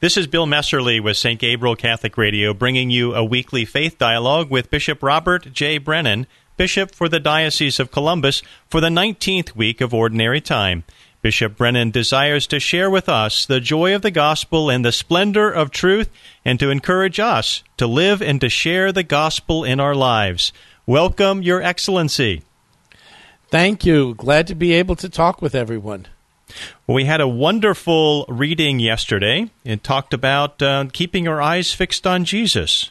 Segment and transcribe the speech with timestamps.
[0.00, 1.40] This is Bill Messerly with St.
[1.40, 5.78] Gabriel Catholic Radio, bringing you a weekly faith dialogue with Bishop Robert J.
[5.78, 10.84] Brennan, Bishop for the Diocese of Columbus, for the 19th week of Ordinary Time.
[11.20, 15.50] Bishop Brennan desires to share with us the joy of the gospel and the splendor
[15.50, 16.10] of truth,
[16.44, 20.52] and to encourage us to live and to share the gospel in our lives.
[20.86, 22.44] Welcome, Your Excellency.
[23.48, 24.14] Thank you.
[24.14, 26.06] Glad to be able to talk with everyone.
[26.86, 29.50] Well, we had a wonderful reading yesterday.
[29.64, 32.90] It talked about uh, keeping our eyes fixed on Jesus.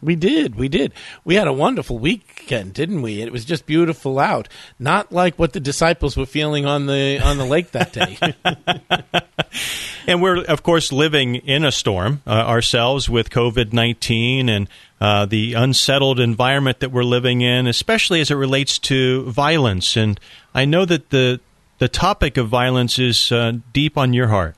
[0.00, 0.54] We did.
[0.54, 0.92] We did.
[1.22, 3.20] We had a wonderful weekend, didn't we?
[3.20, 4.48] It was just beautiful out.
[4.78, 8.16] Not like what the disciples were feeling on the on the lake that day.
[10.06, 14.68] and we're of course living in a storm uh, ourselves with COVID-19 and
[15.00, 19.96] uh, the unsettled environment that we're living in, especially as it relates to violence.
[19.96, 20.18] And
[20.54, 21.40] I know that the
[21.82, 24.54] the topic of violence is uh, deep on your heart.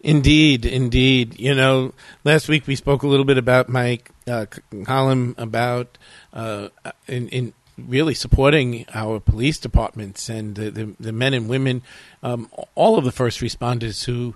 [0.00, 1.38] Indeed, indeed.
[1.38, 4.46] You know, last week we spoke a little bit about my uh,
[4.82, 5.96] column about
[6.32, 6.70] uh,
[7.06, 11.80] in, in, really supporting our police departments and the, the, the men and women,
[12.24, 14.34] um, all of the first responders who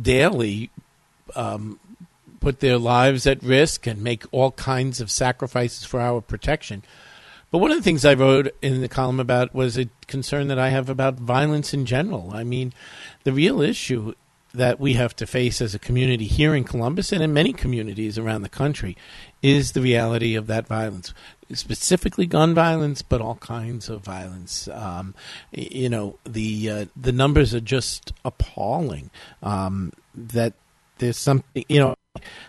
[0.00, 0.70] daily
[1.36, 1.78] um,
[2.40, 6.82] put their lives at risk and make all kinds of sacrifices for our protection.
[7.50, 10.58] But one of the things I wrote in the column about was a concern that
[10.58, 12.30] I have about violence in general.
[12.32, 12.72] I mean,
[13.24, 14.14] the real issue
[14.52, 18.18] that we have to face as a community here in Columbus and in many communities
[18.18, 18.96] around the country
[19.42, 21.14] is the reality of that violence,
[21.52, 24.68] specifically gun violence, but all kinds of violence.
[24.68, 25.14] Um,
[25.52, 29.10] you know, the uh, the numbers are just appalling.
[29.42, 30.54] Um, that
[30.98, 31.94] there's something, you know,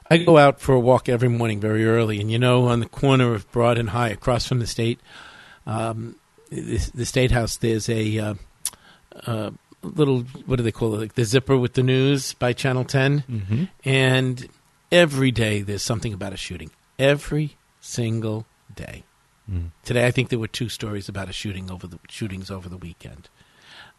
[0.09, 2.86] I go out for a walk every morning very early, and you know, on the
[2.88, 5.00] corner of Broad and High, across from the state,
[5.66, 6.16] um,
[6.50, 8.34] the, the, state house, there's a uh,
[9.26, 9.52] uh,
[9.84, 11.00] little what do they call it?
[11.00, 13.64] Like the zipper with the news by Channel 10 mm-hmm.
[13.86, 14.50] and
[14.92, 16.72] every day there's something about a shooting.
[17.00, 19.04] Every single day.
[19.50, 19.72] Mm.
[19.84, 22.77] Today, I think there were two stories about a shooting over the shootings over the
[22.77, 23.30] weekend.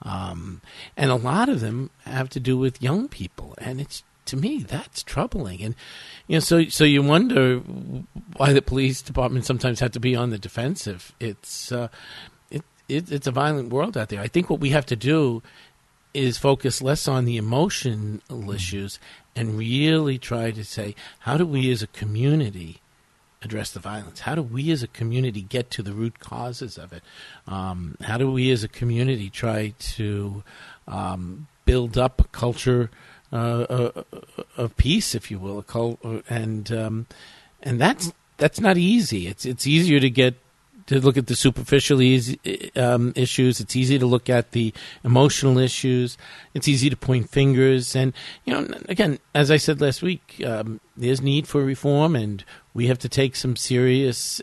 [0.02, 0.60] Um,
[0.96, 4.62] and a lot of them have to do with young people, and it's to me
[4.62, 5.62] that's troubling.
[5.62, 5.74] And
[6.26, 7.58] you know so so you wonder
[8.36, 11.12] why the police department sometimes have to be on the defensive.
[11.20, 11.88] It's uh,
[12.50, 14.20] it, it, it's a violent world out there.
[14.20, 15.42] I think what we have to do
[16.14, 18.54] is focus less on the emotional mm.
[18.54, 18.98] issues
[19.34, 22.82] and really try to say how do we as a community
[23.44, 24.20] address the violence?
[24.20, 27.02] How do we as a community get to the root causes of it?
[27.46, 30.44] Um, how do we as a community try to
[30.86, 32.90] um, build up a culture
[33.32, 34.02] uh,
[34.56, 35.64] of peace, if you will,
[36.28, 37.06] and um,
[37.62, 39.26] and that's that's not easy.
[39.26, 40.34] It's it's easier to get
[40.86, 43.60] to look at the superficial easy, um, issues.
[43.60, 46.18] It's easy to look at the emotional issues.
[46.54, 47.94] It's easy to point fingers.
[47.94, 48.12] And,
[48.44, 52.44] you know, again, as I said last week, um, there's need for reform, and
[52.74, 54.42] we have to take some serious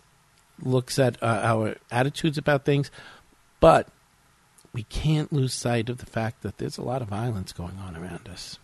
[0.61, 2.89] looks at uh, our attitudes about things.
[3.59, 3.89] But
[4.71, 7.97] we can't lose sight of the fact that there's a lot of violence going on
[7.97, 8.57] around us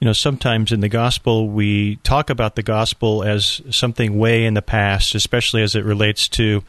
[0.00, 4.54] you know, sometimes in the gospel we talk about the gospel as something way in
[4.54, 6.62] the past, especially as it relates to,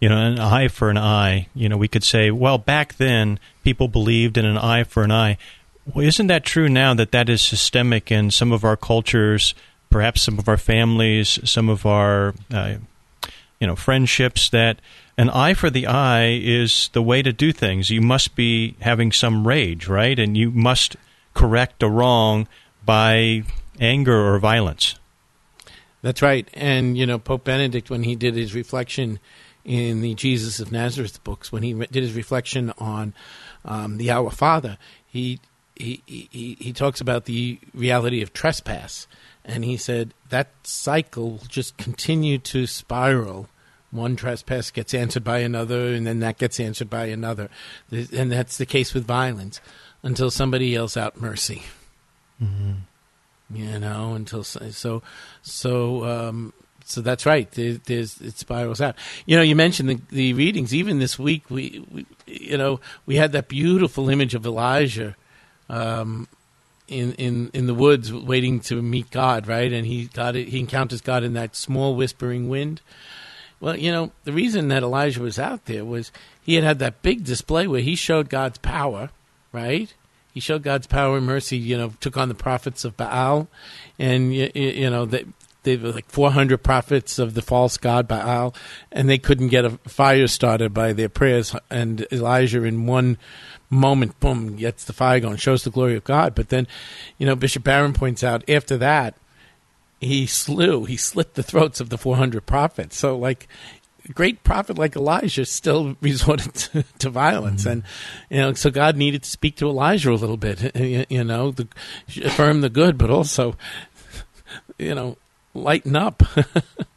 [0.00, 1.48] you know, an eye for an eye.
[1.54, 5.12] You know, we could say, well, back then people believed in an eye for an
[5.12, 5.38] eye.
[5.86, 9.54] Well, isn't that true now that that is systemic in some of our cultures,
[9.90, 12.74] perhaps some of our families, some of our, uh,
[13.60, 14.80] you know, friendships that
[15.16, 17.90] an eye for the eye is the way to do things.
[17.90, 20.18] You must be having some rage, right?
[20.18, 20.96] And you must
[21.34, 22.48] correct a wrong
[22.84, 23.44] by
[23.80, 24.96] anger or violence.
[26.02, 26.48] That's right.
[26.54, 29.20] And, you know, Pope Benedict, when he did his reflection
[29.64, 33.14] in the Jesus of Nazareth books, when he did his reflection on
[33.64, 35.38] um, the Our Father, he,
[35.76, 39.06] he, he, he talks about the reality of trespass.
[39.44, 43.48] And he said that cycle will just continue to spiral.
[43.90, 47.48] One trespass gets answered by another, and then that gets answered by another.
[47.90, 49.60] And that's the case with violence
[50.02, 51.62] until somebody yells out mercy.
[52.40, 53.56] Mm-hmm.
[53.56, 55.02] You know, until so
[55.42, 56.52] so um,
[56.84, 57.50] so that's right.
[57.50, 58.96] There, there's it spirals out.
[59.26, 60.74] You know, you mentioned the, the readings.
[60.74, 65.16] Even this week, we, we, you know we had that beautiful image of Elijah.
[65.68, 66.28] Um,
[66.88, 69.72] in, in, in the woods waiting to meet God, right?
[69.72, 72.82] And he got it, he encounters God in that small whispering wind.
[73.60, 76.12] Well, you know, the reason that Elijah was out there was
[76.42, 79.10] he had had that big display where he showed God's power,
[79.52, 79.94] right?
[80.32, 81.56] He showed God's power and mercy.
[81.58, 83.48] You know, took on the prophets of Baal,
[83.98, 85.06] and you, you know
[85.62, 88.54] they were like 400 prophets of the false god Baal,
[88.90, 91.54] and they couldn't get a fire started by their prayers.
[91.70, 93.18] And Elijah, in one
[93.70, 96.34] moment, boom, gets the fire going, shows the glory of God.
[96.34, 96.66] But then,
[97.18, 99.16] you know, Bishop Barron points out after that,
[100.00, 102.96] he slew, he slit the throats of the 400 prophets.
[102.96, 103.46] So, like,
[104.14, 107.70] great prophet like Elijah still resorted to, to violence, mm-hmm.
[107.70, 107.82] and
[108.30, 110.74] you know, so God needed to speak to Elijah a little bit,
[111.10, 111.68] you know, the,
[112.24, 113.56] affirm the good, but also,
[114.78, 115.16] you know,
[115.54, 116.18] lighten up.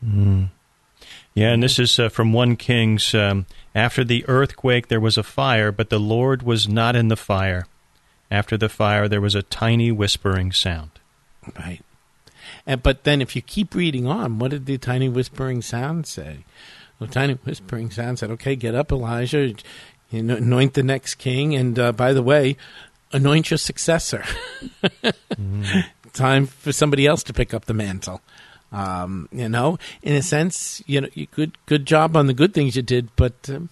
[0.04, 0.50] mm.
[1.36, 3.14] Yeah, and this is uh, from 1 Kings.
[3.14, 7.18] Um, After the earthquake, there was a fire, but the Lord was not in the
[7.18, 7.68] fire.
[8.32, 10.92] After the fire, there was a tiny whispering sound.
[11.60, 11.82] Right.
[12.66, 16.46] And, but then if you keep reading on, what did the tiny whispering sound say?
[17.00, 19.54] The tiny whispering sound said, okay, get up, Elijah,
[20.10, 22.56] you anoint the next king, and uh, by the way,
[23.12, 24.20] anoint your successor.
[24.84, 25.80] mm-hmm.
[26.14, 28.22] Time for somebody else to pick up the mantle.
[28.72, 32.54] Um, you know, in a sense, you know, you good good job on the good
[32.54, 33.70] things you did, but um,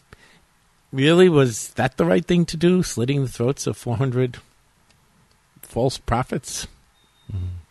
[0.92, 2.84] really, was that the right thing to do?
[2.84, 4.38] Slitting the throats of four hundred
[5.62, 6.68] false prophets.
[7.32, 7.63] Mm-hmm.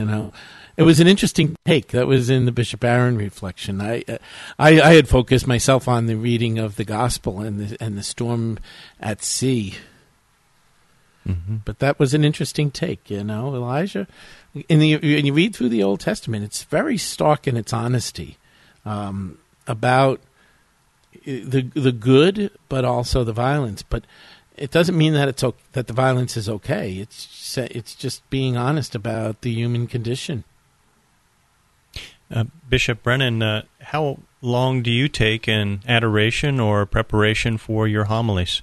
[0.00, 0.32] You know,
[0.76, 3.80] it was an interesting take that was in the Bishop Barron reflection.
[3.80, 4.18] I, uh,
[4.58, 8.02] I, I had focused myself on the reading of the gospel and the and the
[8.02, 8.58] storm
[8.98, 9.74] at sea.
[11.28, 11.56] Mm-hmm.
[11.66, 14.08] But that was an interesting take, you know, Elijah
[14.68, 18.36] in the when you read through the Old Testament, it's very stark in its honesty
[18.84, 20.20] um, about
[21.24, 23.82] the the good, but also the violence.
[23.82, 24.04] But
[24.60, 26.92] it doesn't mean that it's okay, that the violence is okay.
[26.98, 30.44] It's just, it's just being honest about the human condition.
[32.30, 38.04] Uh, Bishop Brennan, uh, how long do you take in adoration or preparation for your
[38.04, 38.60] homilies?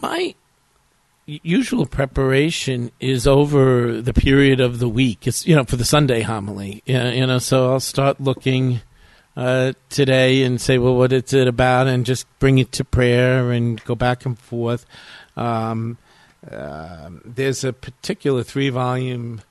[0.00, 0.34] My
[1.26, 5.26] usual preparation is over the period of the week.
[5.26, 6.82] It's you know for the Sunday homily.
[6.84, 8.80] You know, so I'll start looking
[9.36, 13.50] uh, today and say, well, what is it about, and just bring it to prayer
[13.50, 14.86] and go back and forth.
[15.36, 15.98] Um,
[16.50, 19.42] uh, there's a particular three volume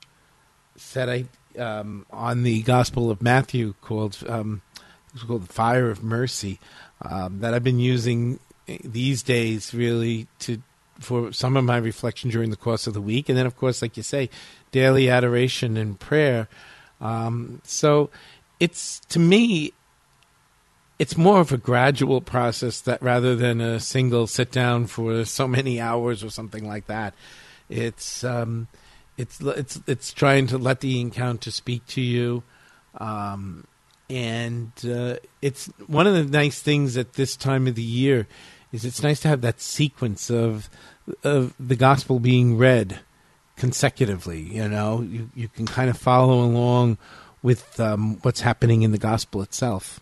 [0.76, 1.26] set I
[1.58, 4.62] um, on the Gospel of Matthew called um,
[5.14, 6.60] it's called the Fire of Mercy
[7.02, 8.40] um, that I've been using
[8.84, 10.62] these days really to
[11.00, 13.82] for some of my reflection during the course of the week, and then of course,
[13.82, 14.30] like you say,
[14.72, 16.48] daily adoration and prayer.
[17.00, 18.10] Um, so
[18.60, 19.74] it's to me,
[20.98, 25.48] it's more of a gradual process that rather than a single sit down for so
[25.48, 27.14] many hours or something like that.
[27.70, 28.68] It's um,
[29.18, 32.44] it's it's it's trying to let the encounter speak to you.
[32.98, 33.66] Um,
[34.10, 38.28] and uh, it's one of the nice things at this time of the year
[38.72, 40.70] is it's nice to have that sequence of
[41.24, 43.00] of the gospel being read
[43.56, 44.42] consecutively.
[44.42, 46.98] You know, you you can kind of follow along
[47.42, 50.00] with um, what's happening in the gospel itself.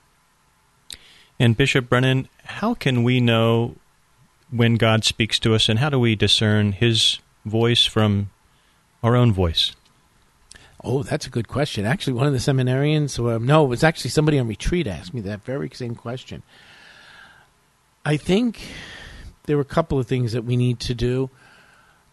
[1.40, 3.76] And Bishop Brennan, how can we know
[4.50, 8.30] when God speaks to us, and how do we discern His voice from
[9.04, 9.76] our own voice?
[10.84, 11.86] Oh, that's a good question.
[11.86, 15.22] Actually, one of the seminarians, um, no, it was actually somebody on retreat asked me
[15.22, 16.44] that very same question.
[18.06, 18.62] I think
[19.46, 21.30] there are a couple of things that we need to do.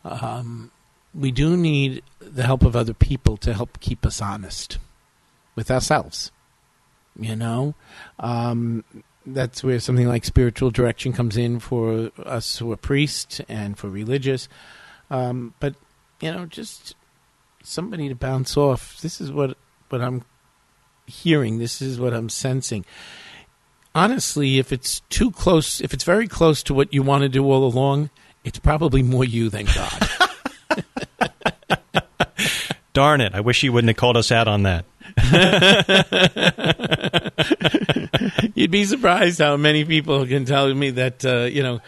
[0.05, 0.71] Um,
[1.15, 4.79] we do need the help of other people to help keep us honest
[5.55, 6.33] with ourselves.
[7.19, 7.75] You know,
[8.19, 8.85] um,
[9.25, 13.89] that's where something like spiritual direction comes in for us who are priests and for
[13.89, 14.49] religious.
[15.11, 15.77] Um, but
[16.21, 16.97] you know, just
[17.63, 19.01] somebody to bounce off.
[19.01, 19.57] This is what
[19.91, 20.25] what I'm
[21.07, 21.59] hearing.
[21.59, 22.85] This is what I'm sensing
[23.95, 27.45] honestly, if it's too close, if it's very close to what you want to do
[27.45, 28.11] all along,
[28.43, 30.09] it's probably more you than God.
[32.95, 33.35] Darn it.
[33.35, 34.87] I wish he wouldn't have called us out on that.
[38.55, 41.81] You'd be surprised how many people can tell me that, uh, you know,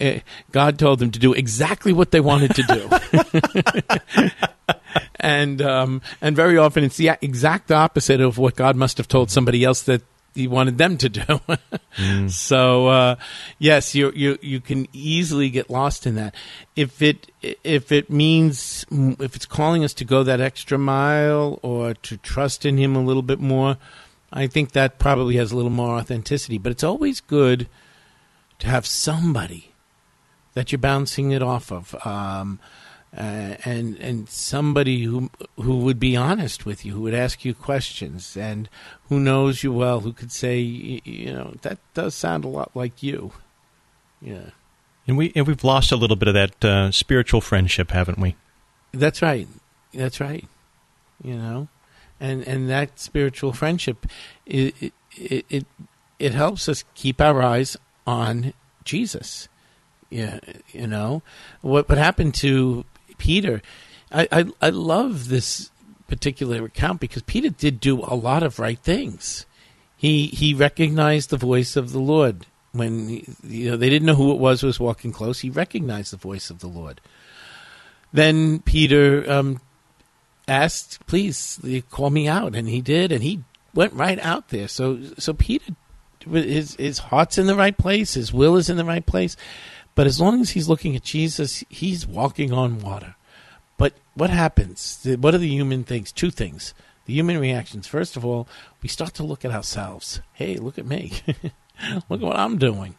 [0.00, 0.18] uh,
[0.50, 4.30] God told them to do exactly what they wanted to do.
[5.20, 9.30] and um, and very often it's the exact opposite of what God must have told
[9.30, 10.02] somebody else that
[10.38, 11.20] he wanted them to do.
[11.96, 12.30] mm.
[12.30, 13.16] So uh,
[13.58, 16.34] yes, you you you can easily get lost in that.
[16.76, 21.94] If it if it means if it's calling us to go that extra mile or
[21.94, 23.76] to trust in Him a little bit more,
[24.32, 26.58] I think that probably has a little more authenticity.
[26.58, 27.68] But it's always good
[28.60, 29.72] to have somebody
[30.54, 31.94] that you're bouncing it off of.
[32.06, 32.58] Um,
[33.16, 37.54] uh, and and somebody who who would be honest with you, who would ask you
[37.54, 38.68] questions, and
[39.08, 43.02] who knows you well, who could say, you know, that does sound a lot like
[43.02, 43.32] you.
[44.20, 44.50] Yeah.
[45.06, 48.36] And we and we've lost a little bit of that uh, spiritual friendship, haven't we?
[48.92, 49.48] That's right.
[49.94, 50.44] That's right.
[51.22, 51.68] you know,
[52.20, 54.06] and and that spiritual friendship,
[54.46, 55.66] it it it,
[56.18, 58.52] it helps us keep our eyes on
[58.84, 59.48] Jesus.
[60.10, 60.40] Yeah,
[60.72, 61.22] you know
[61.60, 62.84] what what happened to
[63.18, 63.60] Peter.
[64.10, 65.70] I, I I love this
[66.06, 69.46] particular account because Peter did do a lot of right things.
[69.96, 73.08] He he recognized the voice of the Lord when
[73.42, 75.40] you know they didn't know who it was who was walking close.
[75.40, 77.00] He recognized the voice of the Lord.
[78.12, 79.60] Then Peter um,
[80.46, 81.60] asked, "Please
[81.90, 83.42] call me out," and he did, and he
[83.74, 84.68] went right out there.
[84.68, 85.74] So so Peter,
[86.30, 89.36] his his heart's in the right place, his will is in the right place,
[89.98, 93.16] but as long as he's looking at Jesus, he's walking on water.
[93.76, 95.04] But what happens?
[95.18, 96.12] What are the human things?
[96.12, 96.72] Two things.
[97.06, 97.88] The human reactions.
[97.88, 98.46] First of all,
[98.80, 100.20] we start to look at ourselves.
[100.34, 101.14] Hey, look at me.
[102.08, 102.94] look at what I'm doing.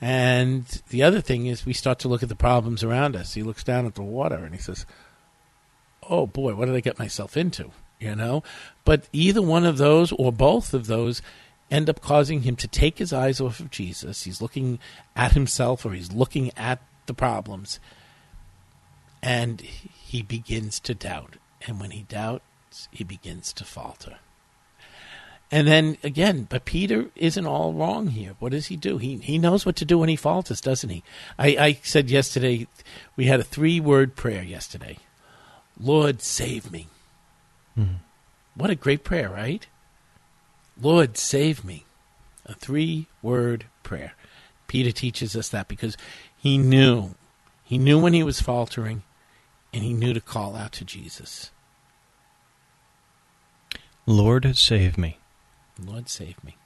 [0.00, 3.34] And the other thing is we start to look at the problems around us.
[3.34, 4.86] He looks down at the water and he says,
[6.08, 8.42] "Oh boy, what did I get myself into?" You know?
[8.86, 11.20] But either one of those or both of those
[11.70, 14.24] end up causing him to take his eyes off of Jesus.
[14.24, 14.78] He's looking
[15.14, 17.80] at himself or he's looking at the problems
[19.22, 21.36] and he begins to doubt.
[21.66, 24.18] And when he doubts, he begins to falter.
[25.50, 28.34] And then again, but Peter isn't all wrong here.
[28.38, 28.98] What does he do?
[28.98, 31.02] He he knows what to do when he falters, doesn't he?
[31.38, 32.66] I, I said yesterday
[33.16, 34.98] we had a three word prayer yesterday.
[35.80, 36.88] Lord save me.
[37.78, 37.94] Mm-hmm.
[38.56, 39.66] What a great prayer, right?
[40.80, 41.84] Lord save me.
[42.46, 44.14] A three word prayer.
[44.68, 45.96] Peter teaches us that because
[46.36, 47.14] he knew.
[47.64, 49.02] He knew when he was faltering
[49.72, 51.50] and he knew to call out to Jesus.
[54.06, 55.18] Lord, save me.
[55.78, 56.56] Lord, save me.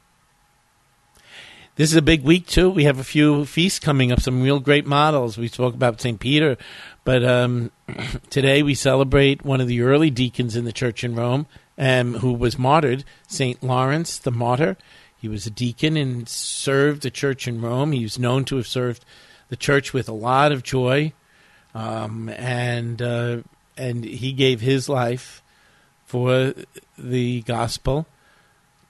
[1.75, 2.71] This is a big week, too.
[2.71, 5.39] We have a few feasts coming up, some real great models.
[5.39, 6.21] We spoke about St.
[6.21, 6.59] Peter,
[7.03, 7.73] but um,
[8.31, 11.47] today we celebrate one of the early deacons in the church in Rome
[11.79, 13.63] um, who was martyred, St.
[13.63, 14.77] Lawrence the Martyr.
[15.17, 17.93] He was a deacon and served the church in Rome.
[17.93, 19.05] He was known to have served
[19.49, 21.13] the church with a lot of joy
[21.75, 23.39] um, and uh,
[23.77, 25.43] and he gave his life
[26.05, 26.55] for
[26.99, 28.07] the gospel.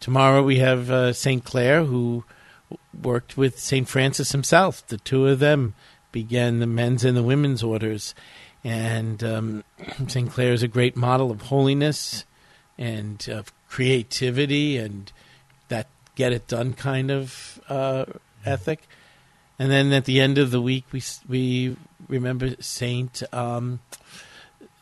[0.00, 2.24] Tomorrow we have uh, Saint Clare, who
[3.00, 4.84] worked with Saint Francis himself.
[4.86, 5.74] The two of them
[6.10, 8.14] began the men's and the women's orders,
[8.64, 9.64] and um,
[10.08, 12.24] Saint Clare is a great model of holiness
[12.82, 15.12] and of creativity and
[15.68, 15.86] that
[16.16, 18.04] get it done kind of uh,
[18.44, 18.80] ethic.
[19.58, 21.76] And then at the end of the week, we we
[22.08, 23.80] remember Saint um,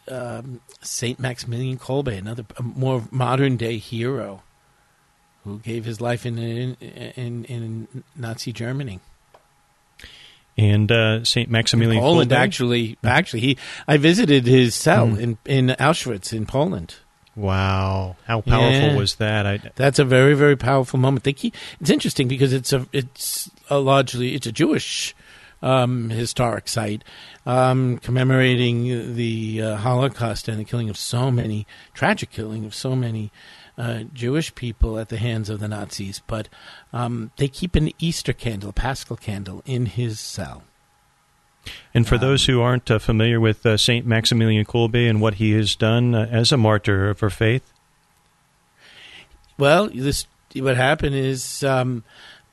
[0.09, 4.43] um, Saint Maximilian Kolbe, another more modern day hero
[5.45, 9.01] who gave his life in in in, in Nazi Germany.
[10.57, 12.37] And uh, Saint Maximilian in Poland, Kolbe?
[12.37, 15.21] actually, actually, he I visited his cell mm.
[15.21, 16.97] in in Auschwitz in Poland.
[17.37, 18.97] Wow, how powerful yeah.
[18.97, 19.47] was that?
[19.47, 21.25] I, That's a very very powerful moment.
[21.25, 25.15] They keep, it's interesting because it's a it's a largely it's a Jewish
[25.63, 27.05] um, historic site
[27.47, 32.97] um, commemorating the uh, Holocaust and the killing of so many tragic killing of so
[32.97, 33.31] many
[33.79, 36.23] uh, Jewish people at the hands of the Nazis.
[36.27, 36.49] But
[36.93, 40.65] um, they keep an Easter candle, a Paschal candle, in his cell.
[41.93, 45.35] And for um, those who aren't uh, familiar with uh, Saint Maximilian Kolbe and what
[45.35, 47.73] he has done uh, as a martyr for faith,
[49.59, 52.03] well, this what happened is um,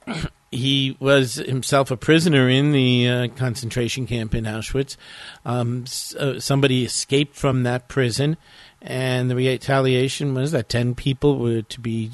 [0.52, 4.98] he was himself a prisoner in the uh, concentration camp in Auschwitz.
[5.46, 5.86] Um,
[6.20, 8.38] uh, somebody escaped from that prison,
[8.82, 12.12] and the retaliation was that ten people were to be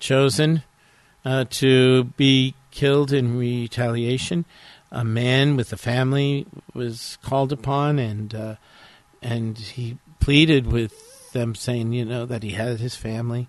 [0.00, 0.64] chosen
[1.24, 4.44] uh, to be killed in retaliation
[4.92, 8.56] a man with a family was called upon, and uh,
[9.22, 13.48] and he pleaded with them, saying, you know, that he had his family,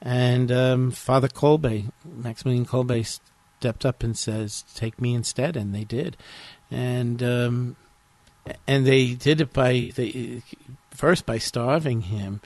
[0.00, 3.20] and um, Father Kolbe, Maximilian Kolbe,
[3.58, 6.16] stepped up and says, "Take me instead," and they did,
[6.70, 7.76] and um,
[8.68, 10.42] and they did it by they
[10.90, 12.42] first by starving him,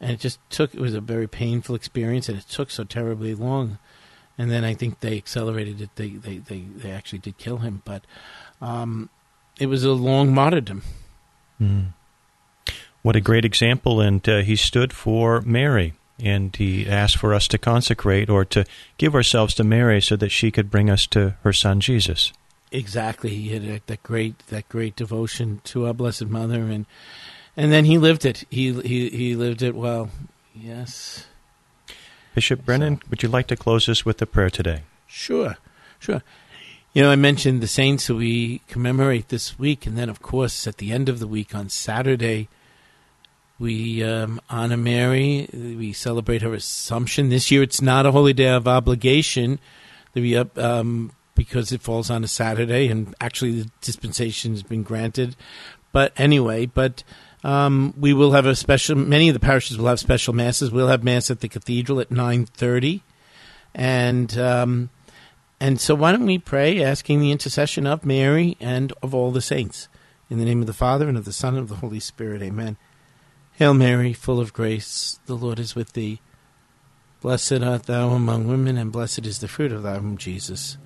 [0.00, 3.34] and it just took it was a very painful experience, and it took so terribly
[3.34, 3.78] long
[4.40, 5.90] and then I think they accelerated it.
[5.96, 8.06] They they they, they actually did kill him, but
[8.62, 9.10] um,
[9.58, 10.82] it was a long martyrdom.
[11.60, 11.92] Mm.
[13.02, 14.00] What a great example!
[14.00, 18.64] And uh, he stood for Mary, and he asked for us to consecrate or to
[18.96, 22.32] give ourselves to Mary so that she could bring us to her son Jesus.
[22.72, 26.86] Exactly, he had that great that great devotion to our Blessed Mother, and
[27.58, 28.44] and then he lived it.
[28.48, 30.08] He he he lived it well.
[30.54, 31.26] Yes.
[32.34, 34.82] Bishop Brennan, would you like to close us with a prayer today?
[35.06, 35.56] Sure,
[35.98, 36.22] sure.
[36.92, 40.66] You know, I mentioned the saints that we commemorate this week, and then, of course,
[40.66, 42.48] at the end of the week on Saturday,
[43.58, 45.48] we um, honor Mary.
[45.52, 47.28] We celebrate her Assumption.
[47.28, 49.58] This year, it's not a holy day of obligation.
[50.56, 55.36] Um, because it falls on a Saturday, and actually the dispensation has been granted.
[55.90, 57.02] But anyway, but
[57.42, 58.96] um, we will have a special.
[58.96, 60.70] Many of the parishes will have special masses.
[60.70, 63.02] We'll have mass at the cathedral at nine thirty,
[63.74, 64.90] and um,
[65.58, 69.40] and so why don't we pray, asking the intercession of Mary and of all the
[69.40, 69.88] saints,
[70.28, 72.42] in the name of the Father and of the Son and of the Holy Spirit.
[72.42, 72.76] Amen.
[73.52, 76.20] Hail Mary, full of grace, the Lord is with thee.
[77.20, 80.78] Blessed art thou among women, and blessed is the fruit of thy womb, Jesus.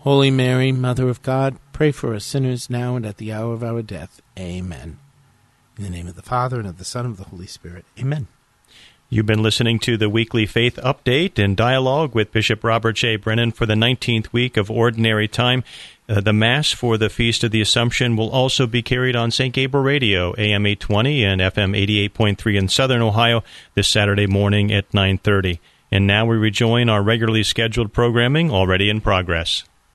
[0.00, 3.62] Holy Mary, Mother of God, pray for us sinners now and at the hour of
[3.62, 4.20] our death.
[4.38, 4.98] Amen.
[5.76, 7.84] In the name of the Father, and of the Son, and of the Holy Spirit.
[7.98, 8.28] Amen.
[9.10, 13.16] You've been listening to the weekly faith update and dialogue with Bishop Robert J.
[13.16, 15.62] Brennan for the 19th week of Ordinary Time.
[16.08, 19.54] Uh, the Mass for the Feast of the Assumption will also be carried on St.
[19.54, 25.58] Gabriel Radio, AM 820 and FM 88.3 in Southern Ohio this Saturday morning at 9.30.
[25.92, 29.64] And now we rejoin our regularly scheduled programming already in progress.